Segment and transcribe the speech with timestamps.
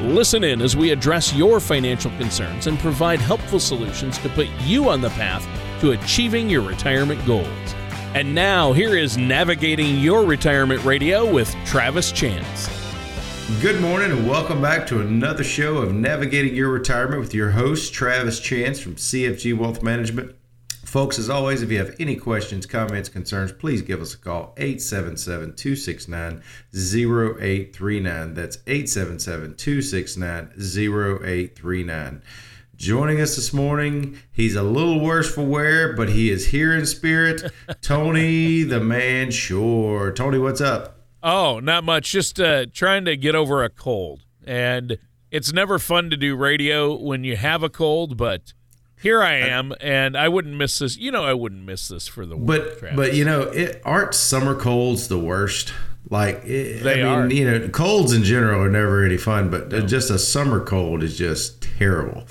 [0.00, 4.88] Listen in as we address your financial concerns and provide helpful solutions to put you
[4.88, 5.44] on the path
[5.80, 7.74] to achieving your retirement goals.
[8.14, 12.68] And now, here is Navigating Your Retirement Radio with Travis Chance.
[13.60, 17.92] Good morning and welcome back to another show of Navigating Your Retirement with your host,
[17.92, 20.36] Travis Chance from CFG Wealth Management.
[20.88, 24.54] Folks, as always, if you have any questions, comments, concerns, please give us a call
[24.56, 26.42] 877 269
[26.74, 28.32] 0839.
[28.32, 32.22] That's 877 269 0839.
[32.74, 36.86] Joining us this morning, he's a little worse for wear, but he is here in
[36.86, 37.52] spirit.
[37.82, 40.10] Tony the Man Shore.
[40.10, 41.04] Tony, what's up?
[41.22, 42.10] Oh, not much.
[42.10, 44.22] Just uh, trying to get over a cold.
[44.42, 44.96] And
[45.30, 48.54] it's never fun to do radio when you have a cold, but
[49.00, 50.96] here I am, and I wouldn't miss this.
[50.96, 52.46] You know, I wouldn't miss this for the world.
[52.46, 52.96] But Travis.
[52.96, 55.72] but you know, it, aren't summer colds the worst?
[56.10, 57.32] Like it, They I mean, are.
[57.32, 61.18] you know, colds in general are never any fun, but just a summer cold is
[61.18, 62.24] just terrible.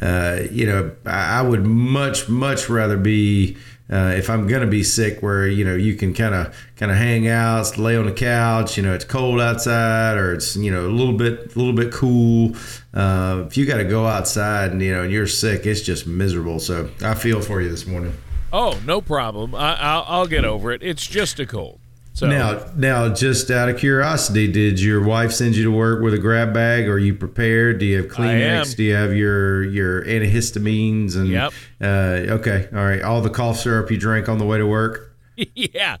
[0.00, 3.56] Uh, you know, I would much much rather be.
[3.92, 6.98] Uh, if I'm gonna be sick, where you know you can kind of kind of
[6.98, 10.86] hang out, lay on the couch, you know it's cold outside, or it's you know
[10.86, 12.54] a little bit a little bit cool.
[12.94, 16.06] Uh, if you got to go outside and you know and you're sick, it's just
[16.06, 16.60] miserable.
[16.60, 18.14] So I feel for you this morning.
[18.52, 19.56] oh, no problem.
[19.56, 20.84] I, I'll, I'll get over it.
[20.84, 21.79] It's just a cold.
[22.12, 26.12] So Now, now, just out of curiosity, did your wife send you to work with
[26.12, 26.88] a grab bag?
[26.88, 27.78] Are you prepared?
[27.78, 28.10] Do you have.
[28.10, 28.76] Kleenex?
[28.76, 31.16] Do you have your your antihistamines?
[31.16, 31.52] And Yep.
[31.80, 33.00] Uh, okay, all right.
[33.00, 35.16] All the cough syrup you drank on the way to work.
[35.54, 35.96] yeah.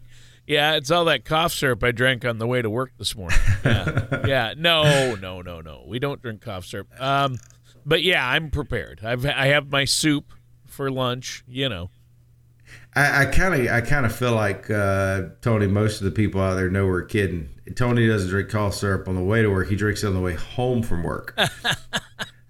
[0.46, 3.38] Yeah, it's all that cough syrup I drank on the way to work this morning.
[3.64, 4.22] Yeah.
[4.26, 4.54] yeah.
[4.56, 5.84] No, no, no, no.
[5.86, 6.88] We don't drink cough syrup.
[7.00, 7.38] Um,
[7.86, 9.00] but yeah, I'm prepared.
[9.04, 10.32] I've I have my soup
[10.66, 11.90] for lunch, you know.
[12.94, 15.66] I kind of, I kind of feel like uh, Tony.
[15.68, 17.48] Most of the people out there know we're kidding.
[17.76, 19.68] Tony doesn't drink cough syrup on the way to work.
[19.68, 21.38] He drinks it on the way home from work.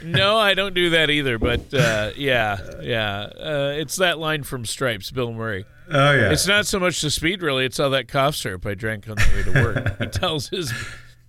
[0.04, 3.20] No, I don't do that either, but uh, yeah, yeah.
[3.38, 5.66] Uh, it's that line from Stripes, Bill Murray.
[5.92, 6.32] oh yeah.
[6.32, 7.66] It's not so much the speed, really.
[7.66, 10.00] It's all that cough syrup I drank on the way to work.
[10.00, 10.74] he tells his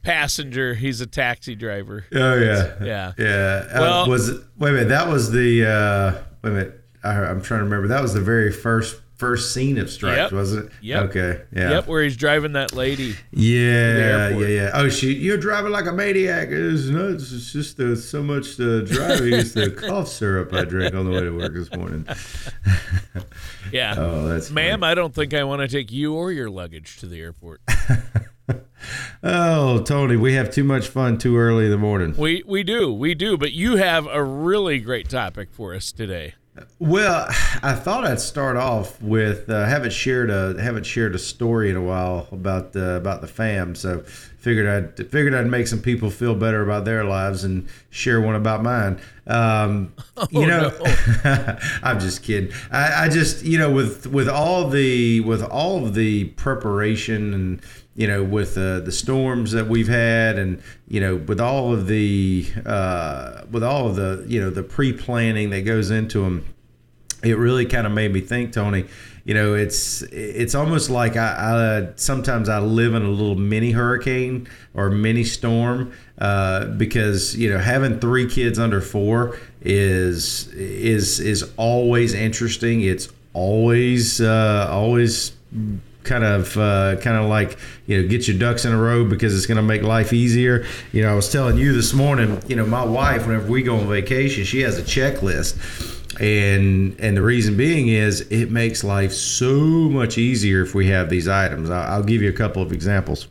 [0.03, 2.07] passenger he's a taxi driver.
[2.15, 3.13] Oh yeah, Yeah.
[3.19, 3.67] yeah.
[3.75, 4.89] Uh, Well- was it, wait a minute?
[4.91, 6.80] That was the uh, wait a minute.
[7.03, 7.89] I, I'm trying to remember.
[7.89, 10.33] That was the very first first scene of Stripes, Yep.
[10.33, 10.73] wasn't it?
[10.81, 11.01] Yeah.
[11.03, 11.43] Okay.
[11.53, 11.71] Yeah.
[11.73, 13.17] Yep, where he's driving that lady.
[13.33, 14.71] Yeah, yeah, yeah.
[14.73, 16.49] Oh, she, you're driving like a maniac.
[16.51, 17.31] It's nuts.
[17.31, 19.35] It's just the, so much the driving.
[19.35, 22.07] it's the cough syrup I drank on the way to work this morning.
[23.73, 23.95] Yeah.
[23.97, 27.07] Oh, that's Ma'am, I don't think I want to take you or your luggage to
[27.07, 27.61] the airport.
[29.23, 32.15] Oh, Tony, we have too much fun too early in the morning.
[32.17, 36.35] We we do, we do, but you have a really great topic for us today.
[36.79, 37.27] Well,
[37.63, 41.77] I thought I'd start off with uh, haven't shared a haven't shared a story in
[41.77, 43.75] a while about the about the fam.
[43.75, 44.01] So
[44.39, 48.35] figured I'd figured I'd make some people feel better about their lives and share one
[48.35, 48.99] about mine.
[49.27, 49.93] Um,
[50.31, 50.73] you know,
[51.83, 52.53] I'm just kidding.
[52.71, 57.61] I, I just you know with with all the with all of the preparation and
[58.01, 61.87] you know with uh, the storms that we've had and you know with all of
[61.87, 66.45] the uh, with all of the you know the pre planning that goes into them
[67.23, 68.87] it really kind of made me think, Tony.
[69.25, 73.73] You know, it's it's almost like I, I sometimes I live in a little mini
[73.73, 81.21] hurricane or mini storm uh, because you know having three kids under four is is
[81.21, 82.81] is always interesting.
[82.81, 85.33] It's always uh, always
[86.05, 89.37] kind of uh, kind of like you know get your ducks in a row because
[89.37, 90.67] it's going to make life easier.
[90.93, 92.43] You know, I was telling you this morning.
[92.47, 97.17] You know, my wife, whenever we go on vacation, she has a checklist and and
[97.17, 101.71] the reason being is it makes life so much easier if we have these items
[101.71, 103.27] i'll, I'll give you a couple of examples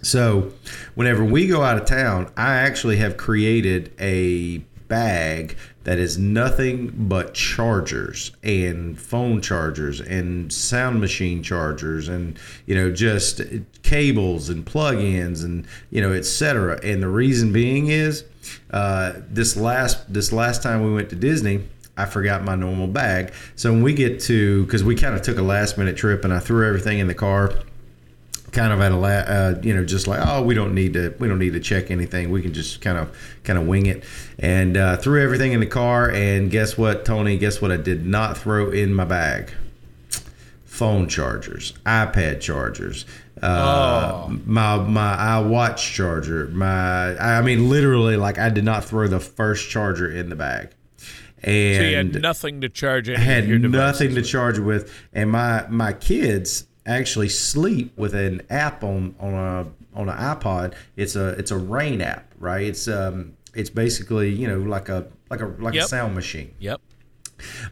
[0.00, 0.52] so
[0.94, 4.58] whenever we go out of town i actually have created a
[4.88, 5.56] bag
[5.88, 12.92] that is nothing but chargers and phone chargers and sound machine chargers and you know
[12.92, 13.40] just
[13.82, 18.24] cables and plug-ins and you know etc and the reason being is
[18.70, 21.64] uh, this last this last time we went to disney
[21.96, 23.32] I forgot my normal bag.
[23.56, 26.32] So when we get to, because we kind of took a last minute trip and
[26.32, 27.52] I threw everything in the car.
[28.52, 31.14] Kind of at a la- uh, you know just like oh we don't need to
[31.18, 32.30] we don't need to check anything.
[32.30, 34.04] We can just kind of kind of wing it.
[34.38, 37.36] And uh, threw everything in the car and guess what Tony?
[37.38, 39.52] Guess what I did not throw in my bag?
[40.64, 43.04] Phone chargers iPad chargers
[43.42, 44.38] uh, Oh.
[44.46, 49.70] my my iWatch charger my I mean literally like I did not throw the first
[49.70, 50.68] charger in the bag.
[51.42, 55.30] And So you had nothing to charge any had nothing to charge it with, and
[55.32, 59.66] my my kids actually sleep with an app on on a
[59.98, 60.74] on an iPod.
[60.96, 62.66] It's a it's a rain app, right?
[62.66, 65.84] It's um it's basically you know like a like a like Yep.
[65.84, 66.80] a sound machine Yep.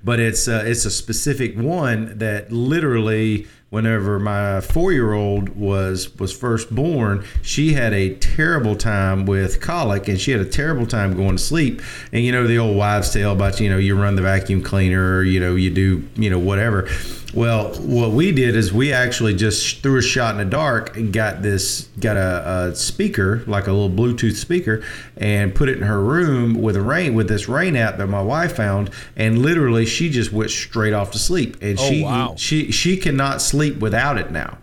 [0.04, 6.72] but it's uh, it's a specific one that literally whenever my four-year-old was was first
[6.72, 11.32] born she had a terrible time with colic and she had a terrible time going
[11.36, 11.82] to sleep.
[12.12, 15.16] And you know the old wives tale about you know you run the vacuum cleaner
[15.16, 16.88] or you know you do you know whatever.
[17.34, 21.12] Well what we did is we actually just threw a shot in the dark and
[21.12, 24.82] got this got a, a speaker like a little bluetooth speaker
[25.16, 28.22] and put it in her room with a rain with this rain app that my
[28.22, 31.56] wife found and literally she just went straight off to sleep.
[31.60, 32.34] And Oh, she wow.
[32.38, 34.58] she she cannot sleep without it now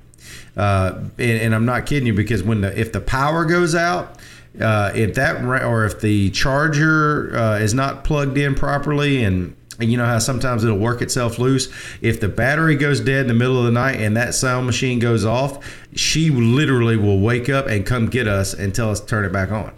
[0.55, 4.19] uh, and, and I'm not kidding you because when the if the power goes out
[4.61, 9.91] uh, if that or if the charger uh, is not plugged in properly and and
[9.91, 11.67] you know how sometimes it'll work itself loose.
[12.01, 14.99] If the battery goes dead in the middle of the night and that sound machine
[14.99, 19.05] goes off, she literally will wake up and come get us and tell us to
[19.07, 19.73] turn it back on.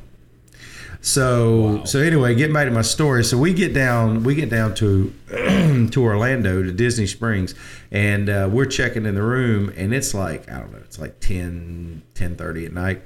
[1.06, 3.24] So so anyway, getting back to my story.
[3.24, 5.14] So we get down we get down to
[5.92, 7.54] to Orlando to Disney Springs,
[7.92, 11.20] and uh, we're checking in the room, and it's like I don't know, it's like
[11.20, 13.02] 10, 10.30 at night.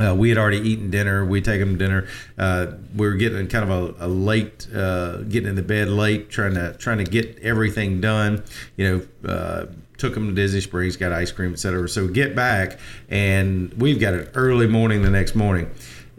[0.00, 1.22] Uh, we had already eaten dinner.
[1.22, 2.08] We take them to dinner.
[2.38, 6.30] Uh, we were getting kind of a, a late, uh, getting in the bed late,
[6.30, 8.42] trying to trying to get everything done.
[8.78, 9.66] You know, uh,
[9.98, 11.90] took them to Disney Springs, got ice cream, etc.
[11.90, 12.80] So we get back,
[13.10, 15.70] and we've got an early morning the next morning.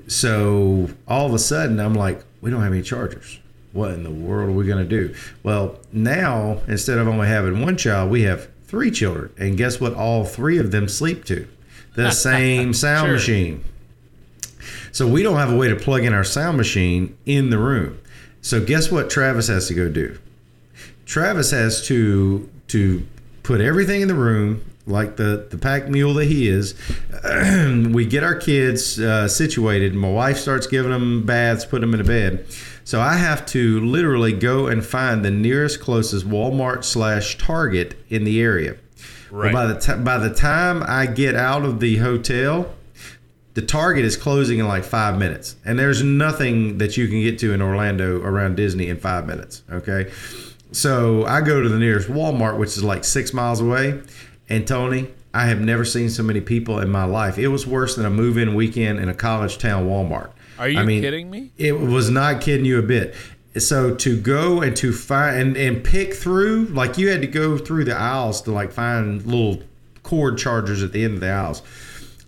[0.08, 3.40] So all of a sudden, I'm like, we don't have any chargers.
[3.72, 5.16] What in the world are we going to do?
[5.42, 9.94] Well, now instead of only having one child, we have three children, and guess what?
[9.94, 11.48] All three of them sleep to
[11.96, 13.14] the same sound Sure.
[13.14, 13.64] machine.
[14.92, 18.00] So we don't have a way to plug in our sound machine in the room.
[18.42, 20.20] So guess what Travis has to go do?
[21.06, 23.06] Travis has to to
[23.44, 26.76] put everything in the room like the the pack mule that he is.
[27.94, 29.94] we get our kids uh, situated.
[29.94, 32.46] My wife starts giving them baths, putting them in a bed.
[32.84, 38.24] So I have to literally go and find the nearest closest Walmart slash Target in
[38.26, 38.76] the area.
[39.32, 39.54] Well, Right.
[39.54, 42.74] by the time by the time I get out of the hotel,
[43.54, 47.40] the Target is closing in like five minutes, and there's nothing that you can get
[47.40, 49.64] to in Orlando around Disney in five minutes.
[49.72, 50.12] Okay,
[50.72, 54.02] so I go to the nearest Walmart, which is like six miles away,
[54.50, 57.38] and Tony, I have never seen so many people in my life.
[57.38, 60.32] It was worse than a move-in weekend in a college town Walmart.
[60.60, 61.52] Are you I mean, kidding me?
[61.58, 63.16] it was not kidding you a bit.
[63.58, 67.58] So to go and to find and, and pick through, like you had to go
[67.58, 69.62] through the aisles to like find little
[70.04, 71.62] cord chargers at the end of the aisles.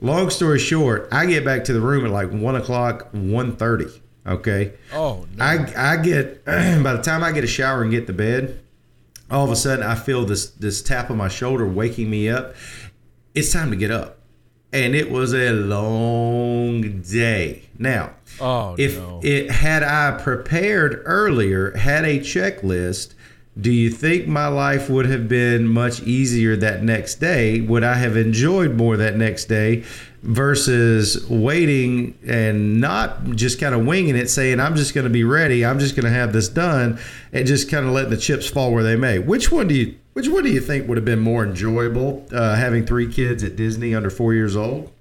[0.01, 4.01] Long story short, I get back to the room at like one o'clock, 1.30.
[4.27, 4.73] Okay.
[4.91, 5.45] Oh no.
[5.45, 8.59] I I get by the time I get a shower and get to bed,
[9.30, 12.56] all of a sudden I feel this this tap on my shoulder waking me up.
[13.33, 14.19] It's time to get up.
[14.72, 17.63] And it was a long day.
[17.80, 19.22] Now, oh if no.
[19.24, 23.13] it had I prepared earlier, had a checklist,
[23.59, 27.62] do you think my life would have been much easier that next day?
[27.62, 29.85] Would I have enjoyed more that next day
[30.24, 35.24] versus waiting and not just kind of winging it, saying, I'm just going to be
[35.24, 37.00] ready, I'm just going to have this done,
[37.31, 39.19] and just kind of letting the chips fall where they may?
[39.19, 42.55] Which one do you which one do you think would have been more enjoyable uh,
[42.55, 44.91] having three kids at Disney under four years old?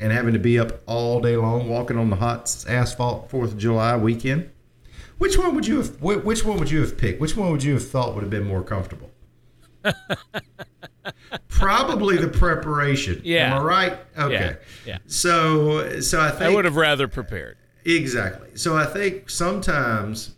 [0.00, 3.58] and having to be up all day long walking on the hot asphalt Fourth of
[3.58, 4.50] July weekend.
[5.18, 6.00] Which one would you have?
[6.00, 7.20] Which one would you have picked?
[7.20, 9.10] Which one would you have thought would have been more comfortable?
[11.48, 13.20] Probably the preparation.
[13.24, 13.54] Yeah.
[13.54, 13.98] Am I right?
[14.18, 14.56] Okay.
[14.84, 14.98] Yeah, yeah.
[15.06, 17.56] So, so I think I would have rather prepared.
[17.84, 18.48] Exactly.
[18.54, 20.34] So I think sometimes,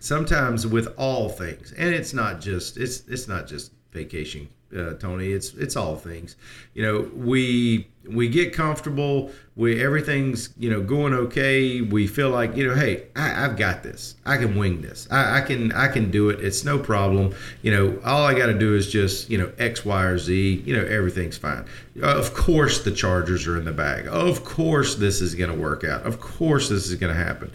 [0.00, 5.32] sometimes with all things, and it's not just it's it's not just vacation, uh, Tony.
[5.32, 6.36] It's it's all things.
[6.74, 9.30] You know, we we get comfortable.
[9.54, 11.80] We everything's you know going okay.
[11.80, 14.16] We feel like you know, hey, I, I've got this.
[14.24, 15.06] I can wing this.
[15.10, 16.40] I, I can I can do it.
[16.40, 17.34] It's no problem.
[17.62, 20.62] You know, all I got to do is just you know X, Y, or Z.
[20.64, 21.64] You know, everything's fine.
[22.02, 24.06] Of course, the chargers are in the bag.
[24.08, 26.06] Of course, this is going to work out.
[26.06, 27.50] Of course, this is going to happen.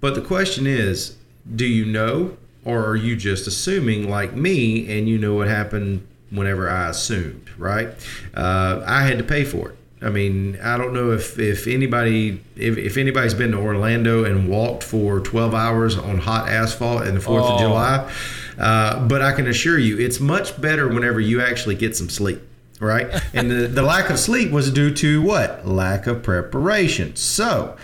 [0.00, 1.16] But the question is,
[1.56, 6.06] do you know, or are you just assuming like me, and you know what happened
[6.30, 7.88] whenever I assumed, right?
[8.34, 9.76] Uh, I had to pay for it.
[10.02, 14.48] I mean, I don't know if, if anybody if, if anybody's been to Orlando and
[14.48, 17.54] walked for 12 hours on hot asphalt in the 4th oh.
[17.54, 18.12] of July,
[18.58, 22.40] uh, but I can assure you it's much better whenever you actually get some sleep
[22.80, 23.22] right?
[23.34, 25.68] And the, the lack of sleep was due to what?
[25.68, 27.14] Lack of preparation.
[27.14, 27.76] So,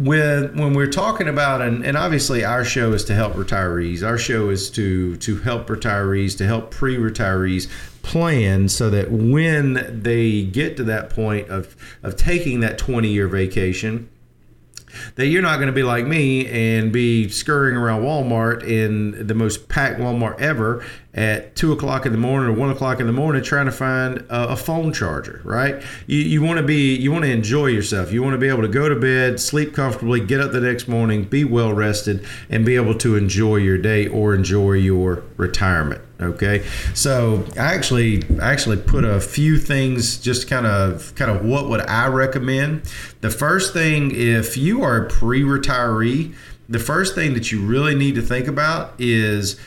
[0.00, 4.02] with when we're talking about and, and obviously our show is to help retirees.
[4.02, 7.68] Our show is to to help retirees to help pre-retirees
[8.02, 13.28] plan so that when they get to that point of of taking that 20 year
[13.28, 14.08] vacation
[15.16, 19.34] that you're not going to be like me and be scurrying around Walmart in the
[19.34, 23.12] most packed Walmart ever at two o'clock in the morning or one o'clock in the
[23.12, 25.82] morning trying to find a, a phone charger, right?
[26.06, 28.12] You, you want to be, you want to enjoy yourself.
[28.12, 30.86] You want to be able to go to bed, sleep comfortably, get up the next
[30.86, 36.00] morning, be well rested, and be able to enjoy your day or enjoy your retirement.
[36.20, 41.42] Okay, so I actually I actually put a few things just kind of kind of
[41.44, 42.82] what would I recommend.
[43.22, 46.34] The first thing, if you are a pre-retiree,
[46.68, 49.58] the first thing that you really need to think about is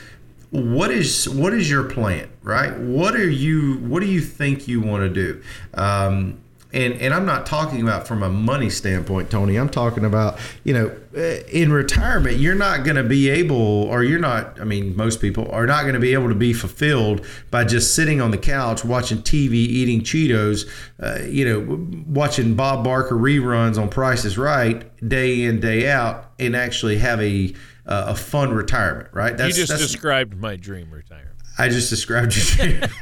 [0.53, 4.79] what is what is your plan right what are you what do you think you
[4.79, 5.41] want to do
[5.73, 6.39] um,
[6.73, 9.57] and and I'm not talking about from a money standpoint, Tony.
[9.57, 14.03] I'm talking about you know, uh, in retirement, you're not going to be able, or
[14.03, 14.59] you're not.
[14.59, 17.93] I mean, most people are not going to be able to be fulfilled by just
[17.93, 20.67] sitting on the couch watching TV, eating Cheetos,
[20.99, 26.31] uh, you know, watching Bob Barker reruns on Price is Right day in day out,
[26.39, 27.53] and actually have a
[27.85, 29.35] uh, a fun retirement, right?
[29.35, 31.33] That's, you just described my dream retirement.
[31.57, 32.83] I just described your dream.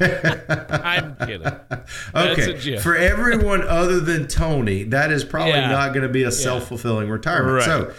[0.70, 1.48] I'm kidding.
[2.16, 2.78] okay.
[2.80, 5.72] For everyone other than Tony, that is probably yeah.
[5.72, 7.58] not going to be a self fulfilling retirement.
[7.58, 7.66] Right.
[7.66, 7.94] So,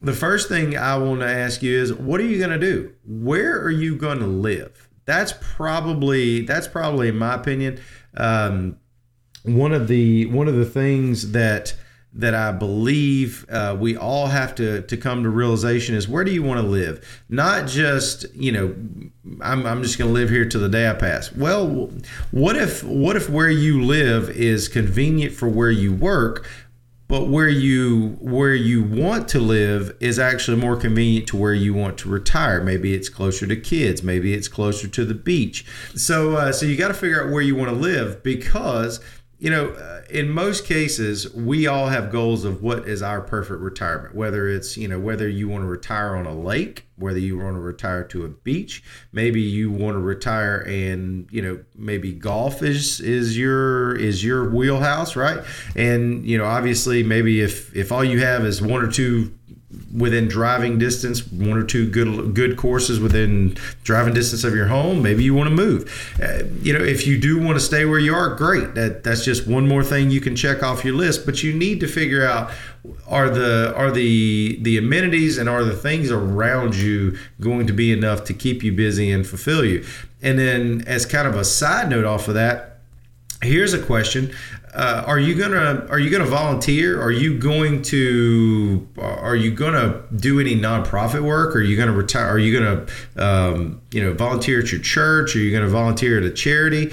[0.00, 2.94] the first thing I want to ask you is, what are you going to do?
[3.04, 4.88] Where are you going to live?
[5.04, 7.80] That's probably that's probably, in my opinion,
[8.16, 8.78] um,
[9.42, 11.74] one of the one of the things that
[12.12, 16.32] that I believe uh, we all have to to come to realization is where do
[16.32, 17.22] you want to live?
[17.28, 18.74] Not just you know,
[19.40, 21.32] I'm, I'm just going to live here till the day I pass.
[21.32, 21.90] Well,
[22.30, 26.48] what if what if where you live is convenient for where you work,
[27.10, 31.74] but where you where you want to live is actually more convenient to where you
[31.74, 36.36] want to retire maybe it's closer to kids maybe it's closer to the beach so
[36.36, 39.00] uh, so you got to figure out where you want to live because
[39.40, 43.60] you know, uh, in most cases, we all have goals of what is our perfect
[43.60, 44.14] retirement.
[44.14, 47.56] Whether it's you know whether you want to retire on a lake, whether you want
[47.56, 48.82] to retire to a beach,
[49.12, 54.50] maybe you want to retire and you know maybe golf is is your is your
[54.50, 55.42] wheelhouse, right?
[55.74, 59.34] And you know obviously maybe if if all you have is one or two
[59.96, 65.02] within driving distance, one or two good good courses within driving distance of your home,
[65.02, 66.16] maybe you want to move.
[66.22, 68.74] Uh, you know, if you do want to stay where you are, great.
[68.74, 71.24] That that's just one more thing you can check off your list.
[71.24, 72.50] But you need to figure out
[73.06, 77.92] are the are the the amenities and are the things around you going to be
[77.92, 79.84] enough to keep you busy and fulfill you.
[80.22, 82.80] And then, as kind of a side note off of that,
[83.42, 84.34] here's a question
[84.72, 87.00] uh, are you gonna are you gonna volunteer?
[87.02, 91.56] Are you going to are you gonna do any nonprofit work?
[91.56, 92.28] Are you gonna retire?
[92.28, 92.86] Are you gonna
[93.16, 95.34] um, you know volunteer at your church?
[95.34, 96.92] Are you gonna volunteer at a charity?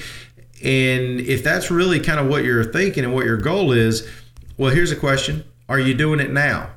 [0.63, 4.09] And if that's really kind of what you're thinking and what your goal is,
[4.57, 6.71] well, here's a question: Are you doing it now?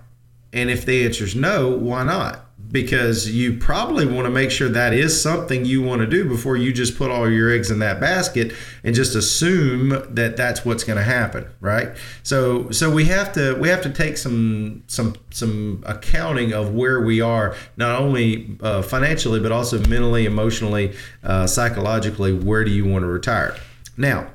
[0.53, 2.45] And if the answer is no, why not?
[2.71, 6.57] Because you probably want to make sure that is something you want to do before
[6.57, 8.53] you just put all your eggs in that basket
[8.85, 11.97] and just assume that that's what's going to happen right?
[12.23, 17.01] So so we have to we have to take some some some accounting of where
[17.01, 22.85] we are not only uh, financially but also mentally emotionally uh, psychologically where do you
[22.85, 23.57] want to retire?
[23.97, 24.31] Now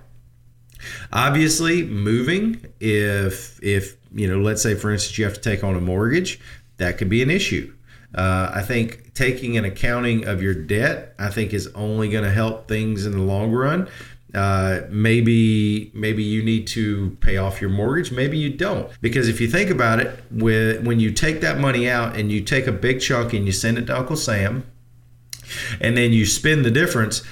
[1.12, 5.76] obviously moving if if you know let's say for instance you have to take on
[5.76, 6.40] a mortgage
[6.78, 7.72] that could be an issue
[8.16, 12.32] uh, I think taking an accounting of your debt, I think, is only going to
[12.32, 13.90] help things in the long run.
[14.34, 19.40] Uh, maybe maybe you need to pay off your mortgage maybe you don't because if
[19.40, 22.72] you think about it with, when you take that money out and you take a
[22.74, 24.66] big chunk and you send it to uncle sam
[25.82, 27.24] and then you spend the difference,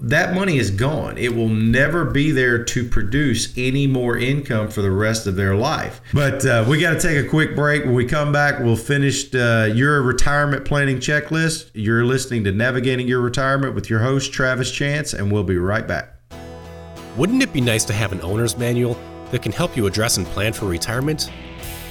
[0.00, 1.18] that money is gone.
[1.18, 5.54] It will never be there to produce any more income for the rest of their
[5.54, 6.00] life.
[6.14, 7.84] But uh, we got to take a quick break.
[7.84, 11.70] When we come back, we'll finish uh, your retirement planning checklist.
[11.74, 15.86] You're listening to Navigating Your Retirement with your host, Travis Chance, and we'll be right
[15.86, 16.14] back.
[17.16, 18.98] Wouldn't it be nice to have an owner's manual
[19.30, 21.30] that can help you address and plan for retirement?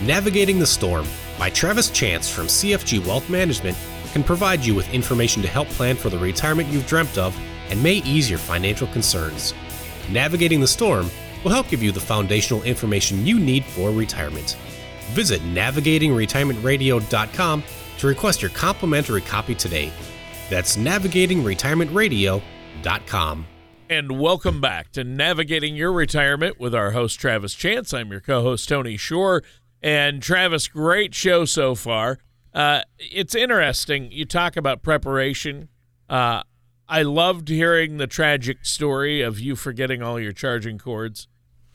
[0.01, 1.05] Navigating the Storm
[1.39, 3.77] by Travis Chance from CFG Wealth Management
[4.15, 7.37] can provide you with information to help plan for the retirement you've dreamt of
[7.69, 9.53] and may ease your financial concerns.
[10.09, 11.11] Navigating the Storm
[11.43, 14.55] will help give you the foundational information you need for retirement.
[15.09, 17.63] Visit navigatingretirementradio.com
[17.97, 19.91] to request your complimentary copy today.
[20.49, 23.47] That's navigatingretirementradio.com.
[23.89, 27.93] And welcome back to Navigating Your Retirement with our host, Travis Chance.
[27.93, 29.43] I'm your co host, Tony Shore.
[29.83, 32.19] And Travis, great show so far.
[32.55, 34.09] Uh, it's interesting.
[34.11, 35.67] You talk about preparation.
[36.09, 36.41] Uh,
[36.87, 41.27] I loved hearing the tragic story of you forgetting all your charging cords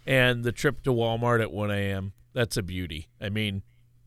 [0.07, 2.15] and the trip to Walmart at 1 a.m.
[2.33, 3.09] That's a beauty.
[3.21, 3.63] I mean,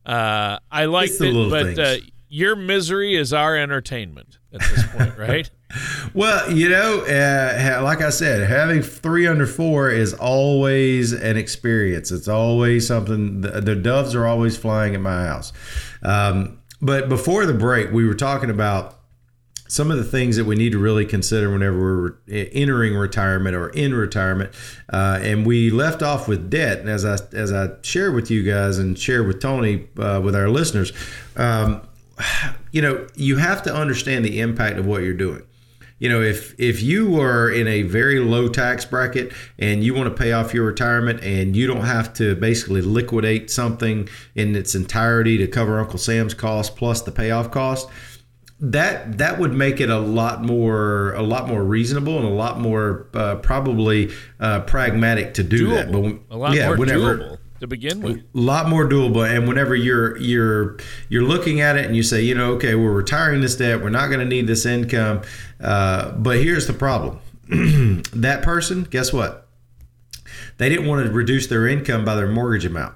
[0.05, 5.51] uh, I liked it, but uh, your misery is our entertainment at this point, right?
[6.15, 12.11] well, you know, uh, like I said, having three under four is always an experience.
[12.11, 13.41] It's always something.
[13.41, 15.53] The, the doves are always flying at my house.
[16.01, 18.99] Um, but before the break, we were talking about
[19.69, 23.69] some of the things that we need to really consider whenever we're entering retirement or
[23.69, 24.51] in retirement.
[24.91, 26.79] Uh, and we left off with debt.
[26.79, 30.35] And as I as I shared with you guys and shared with Tony uh, with
[30.35, 30.91] our listeners,
[31.37, 31.81] um,
[32.71, 35.43] you know, you have to understand the impact of what you're doing
[36.03, 40.13] you know if if you are in a very low tax bracket and you want
[40.13, 44.75] to pay off your retirement and you don't have to basically liquidate something in its
[44.75, 47.87] entirety to cover uncle sam's cost plus the payoff cost
[48.59, 52.59] that that would make it a lot more a lot more reasonable and a lot
[52.59, 55.73] more uh, probably uh, pragmatic to do doable.
[55.73, 55.91] that.
[56.29, 58.17] But a lot yeah, more whenever, doable to begin with.
[58.17, 60.77] A lot more doable, and whenever you're you're
[61.09, 63.89] you're looking at it and you say, you know, okay, we're retiring this debt, we're
[63.89, 65.21] not going to need this income,
[65.59, 67.19] uh, but here's the problem:
[68.13, 69.47] that person, guess what?
[70.57, 72.95] They didn't want to reduce their income by their mortgage amount.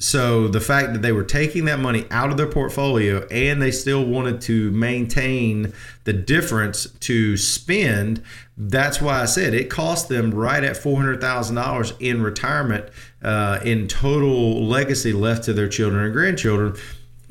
[0.00, 3.70] So the fact that they were taking that money out of their portfolio and they
[3.70, 8.22] still wanted to maintain the difference to spend,
[8.56, 12.86] that's why I said it cost them right at four hundred thousand dollars in retirement,
[13.22, 16.76] uh, in total legacy left to their children and grandchildren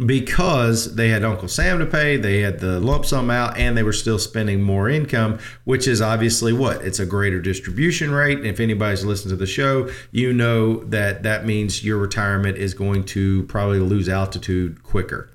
[0.05, 3.84] because they had Uncle Sam to pay, they had the lump sum out, and they
[3.84, 6.82] were still spending more income, which is obviously what?
[6.84, 8.38] It's a greater distribution rate.
[8.38, 12.73] And if anybody's listened to the show, you know that that means your retirement is
[12.73, 15.32] going to probably lose altitude quicker.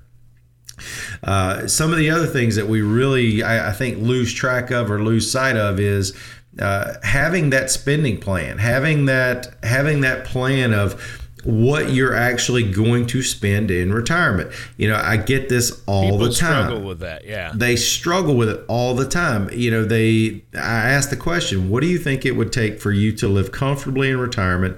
[1.23, 4.91] Uh, some of the other things that we really, I, I think, lose track of
[4.91, 6.17] or lose sight of is
[6.59, 13.05] uh, having that spending plan, having that having that plan of what you're actually going
[13.05, 14.51] to spend in retirement.
[14.77, 16.63] You know, I get this all People the time.
[16.63, 17.51] They struggle with that, yeah.
[17.53, 19.49] They struggle with it all the time.
[19.51, 20.43] You know, they.
[20.53, 23.51] I ask the question, what do you think it would take for you to live
[23.51, 24.77] comfortably in retirement,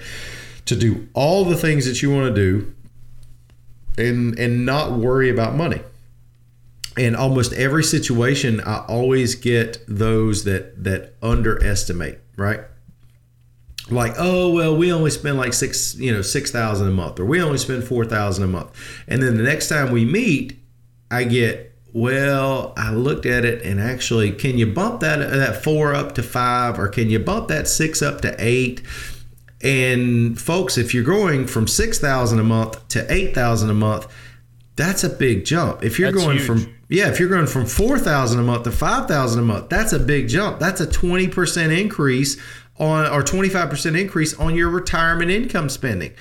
[0.66, 2.74] to do all the things that you want to do,
[3.98, 5.82] and and not worry about money?
[6.98, 12.62] In almost every situation i always get those that that underestimate right?
[13.90, 17.26] Like oh well we only spend like six you know six thousand a month or
[17.26, 18.70] we only spend four thousand a month.
[19.08, 20.60] And then the next time we meet
[21.10, 25.96] i get well i looked at it and actually can you bump that that four
[25.96, 28.82] up to five or can you bump that six up to eight?
[29.62, 34.06] And folks if you're going from six thousand a month to eight thousand a month
[34.78, 36.48] that's a big jump if you're that's going huge.
[36.48, 40.00] from yeah if you're going from 4000 a month to 5000 a month that's a
[40.00, 42.38] big jump that's a 20% increase
[42.80, 46.14] on or 25% increase on your retirement income spending.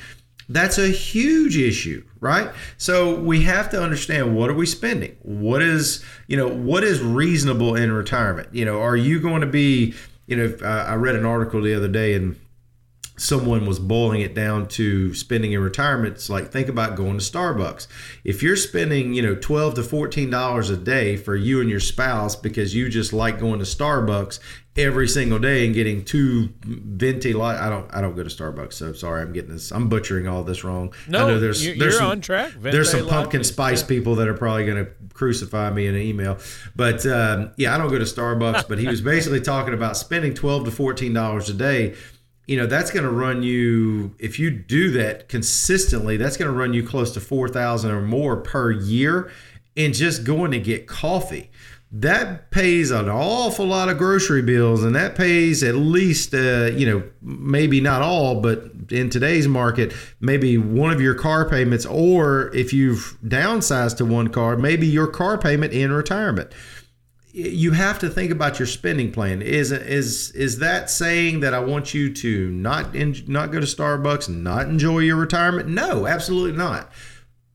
[0.49, 2.51] That's a huge issue, right?
[2.79, 5.17] So we have to understand what are we spending?
[5.23, 8.49] What is, you know, what is reasonable in retirement?
[8.53, 9.95] You know, are you going to be,
[10.27, 12.39] you know, uh, I read an article the other day and
[13.17, 17.25] someone was boiling it down to spending in retirement it's like think about going to
[17.25, 17.87] starbucks.
[18.25, 21.81] If you're spending you know 12 to 14 dollars a day for you and your
[21.81, 24.39] spouse because you just like going to starbucks
[24.77, 28.75] every single day and getting two venti light i don't i don't go to starbucks
[28.75, 30.93] so sorry i'm getting this i'm butchering all this wrong.
[31.09, 32.53] No I know there's you're, there's some, on track.
[32.53, 33.89] Venti there's some pumpkin spice yeah.
[33.89, 36.39] people that are probably going to crucify me in an email.
[36.75, 40.35] But um, yeah i don't go to starbucks but he was basically talking about spending
[40.35, 41.95] 12 to 14 dollars a day
[42.47, 46.57] you know that's going to run you if you do that consistently that's going to
[46.57, 49.31] run you close to 4000 or more per year
[49.77, 51.51] and just going to get coffee.
[51.93, 56.85] That pays an awful lot of grocery bills and that pays at least uh, you
[56.85, 62.55] know maybe not all but in today's market maybe one of your car payments or
[62.55, 66.51] if you've downsized to one car maybe your car payment in retirement
[67.37, 69.43] you have to think about your spending plan.
[69.43, 73.67] Is is is that saying that I want you to not in, not go to
[73.67, 75.69] Starbucks, not enjoy your retirement?
[75.69, 76.91] No, absolutely not.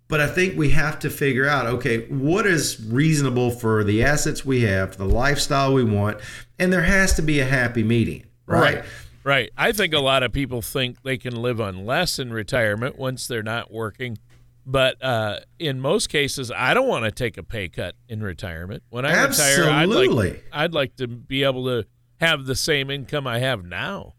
[0.07, 4.45] But I think we have to figure out okay, what is reasonable for the assets
[4.45, 6.19] we have, the lifestyle we want,
[6.59, 8.75] and there has to be a happy median, right?
[8.75, 8.85] Right.
[9.23, 9.51] Right.
[9.55, 13.27] I think a lot of people think they can live on less in retirement once
[13.27, 14.17] they're not working.
[14.65, 18.83] But uh, in most cases, I don't want to take a pay cut in retirement.
[18.89, 20.31] When I retire, I'd Absolutely.
[20.31, 21.87] like, I'd like to be able to
[22.19, 24.13] have the same income I have now.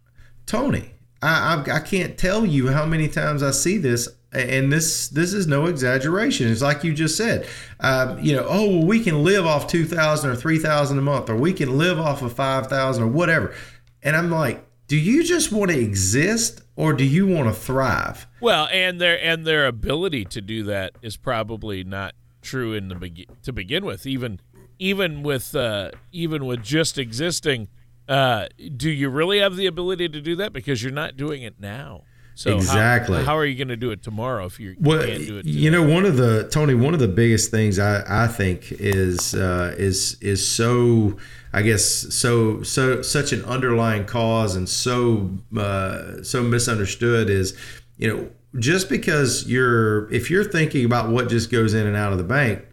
[0.45, 5.07] Tony, I, I I can't tell you how many times I see this, and this
[5.07, 6.51] this is no exaggeration.
[6.51, 7.47] It's like you just said,
[7.79, 11.03] um, you know, oh, well, we can live off two thousand or three thousand a
[11.03, 13.55] month, or we can live off of five thousand or whatever.
[14.03, 18.27] And I'm like, do you just want to exist, or do you want to thrive?
[18.41, 22.95] Well, and their and their ability to do that is probably not true in the
[22.95, 24.07] be- to begin with.
[24.07, 24.41] Even
[24.79, 27.69] even with uh, even with just existing,
[28.09, 30.53] uh, do you really have the ability to do that?
[30.53, 32.03] Because you're not doing it now.
[32.35, 33.23] So Exactly.
[33.25, 35.45] how, are you going to do it tomorrow if you Well, can't do it?
[35.45, 39.35] you know, one of the Tony, one of the biggest things I, I think is
[39.35, 41.19] uh, is is so
[41.53, 47.57] I guess so so such an underlying cause and so uh, so misunderstood is
[47.99, 52.13] you know just because you're if you're thinking about what just goes in and out
[52.13, 52.65] of the bank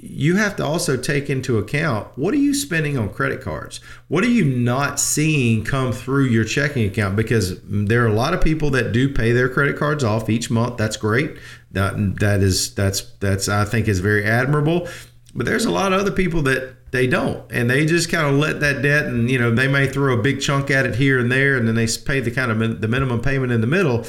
[0.00, 3.80] you have to also take into account what are you spending on credit cards?
[4.08, 7.16] What are you not seeing come through your checking account?
[7.16, 10.50] Because there are a lot of people that do pay their credit cards off each
[10.50, 10.76] month.
[10.76, 11.36] That's great.
[11.72, 14.88] That that is that's that's I think is very admirable.
[15.34, 18.34] But there's a lot of other people that they don't, and they just kind of
[18.40, 21.18] let that debt, and you know they may throw a big chunk at it here
[21.18, 23.66] and there, and then they pay the kind of min- the minimum payment in the
[23.66, 24.04] middle.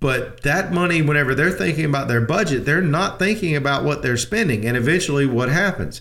[0.00, 4.16] But that money, whenever they're thinking about their budget, they're not thinking about what they're
[4.16, 4.64] spending.
[4.64, 6.00] And eventually, what happens?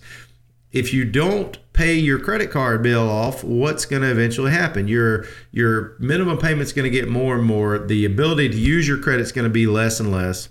[0.71, 4.87] If you don't pay your credit card bill off, what's going to eventually happen?
[4.87, 7.79] Your your minimum payment's going to get more and more.
[7.79, 10.49] The ability to use your credit's going to be less and less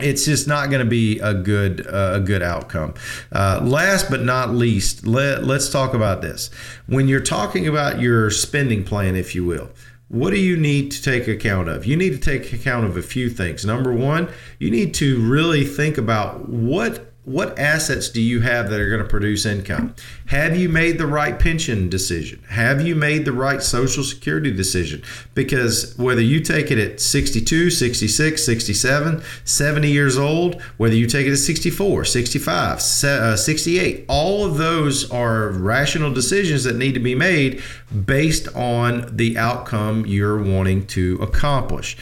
[0.00, 2.94] it's just not going to be a good uh, a good outcome.
[3.30, 6.50] Uh, last but not least, let, let's talk about this.
[6.86, 9.70] When you're talking about your spending plan, if you will,
[10.08, 11.86] what do you need to take account of?
[11.86, 13.64] You need to take account of a few things.
[13.64, 14.28] Number one,
[14.58, 19.02] you need to really think about what what assets do you have that are going
[19.02, 19.94] to produce income?
[20.26, 22.42] Have you made the right pension decision?
[22.48, 25.04] Have you made the right social security decision?
[25.34, 31.28] Because whether you take it at 62, 66, 67, 70 years old, whether you take
[31.28, 37.00] it at 64, 65, uh, 68, all of those are rational decisions that need to
[37.00, 37.62] be made
[38.04, 41.96] based on the outcome you're wanting to accomplish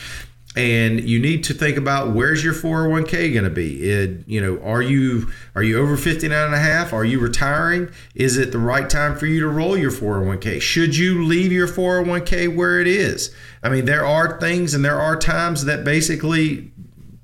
[0.56, 3.88] and you need to think about where's your 401k going to be?
[3.88, 6.92] It, you know are you are you over 59 and a half?
[6.92, 7.90] Are you retiring?
[8.14, 11.68] Is it the right time for you to roll your 401k should you leave your
[11.68, 13.34] 401k where it is?
[13.62, 16.72] I mean there are things and there are times that basically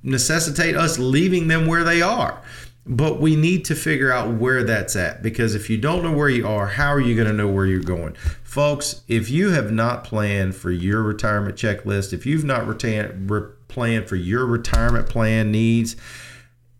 [0.04, 2.40] necessitate us leaving them where they are
[2.86, 6.28] but we need to figure out where that's at because if you don't know where
[6.28, 8.14] you are, how are you going to know where you're going?
[8.44, 13.50] Folks, if you have not planned for your retirement checklist, if you've not retan- re-
[13.66, 15.96] planned for your retirement plan needs,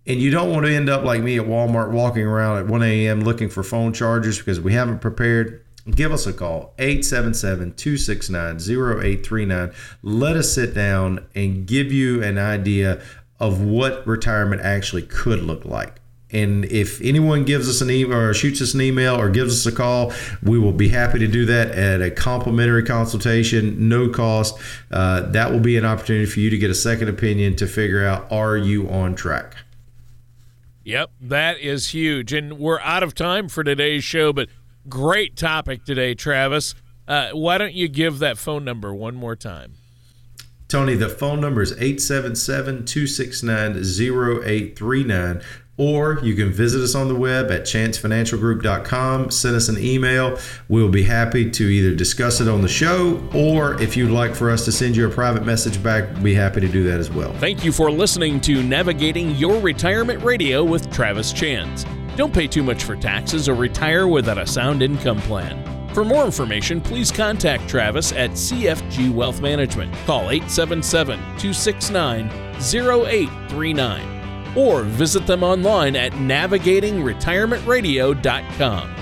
[0.07, 2.83] and you don't want to end up like me at Walmart walking around at 1
[2.85, 3.23] a.m.
[3.23, 9.73] looking for phone chargers because we haven't prepared, give us a call 877 269 0839.
[10.03, 13.03] Let us sit down and give you an idea
[13.39, 16.01] of what retirement actually could look like.
[16.31, 19.73] And if anyone gives us an email or shoots us an email or gives us
[19.73, 24.59] a call, we will be happy to do that at a complimentary consultation, no cost.
[24.91, 28.05] Uh, that will be an opportunity for you to get a second opinion to figure
[28.05, 29.57] out are you on track.
[30.83, 32.33] Yep, that is huge.
[32.33, 34.49] And we're out of time for today's show, but
[34.89, 36.75] great topic today, Travis.
[37.07, 39.75] Uh, why don't you give that phone number one more time?
[40.69, 45.43] Tony, the phone number is 877 269 0839.
[45.79, 49.31] Or you can visit us on the web at chancefinancialgroup.com.
[49.31, 50.39] Send us an email.
[50.69, 54.51] We'll be happy to either discuss it on the show or if you'd like for
[54.51, 57.11] us to send you a private message back, we'd be happy to do that as
[57.11, 57.33] well.
[57.35, 61.85] Thank you for listening to Navigating Your Retirement Radio with Travis Chance.
[62.17, 65.76] Don't pay too much for taxes or retire without a sound income plan.
[65.97, 69.95] For more information, please contact Travis at CFG Wealth Management.
[70.05, 72.29] Call 877 269
[72.61, 78.96] 0839 or visit them online at navigatingretirementradio.com.